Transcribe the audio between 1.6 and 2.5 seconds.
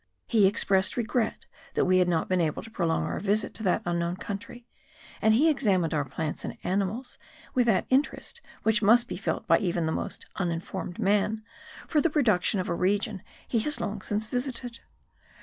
that we had not been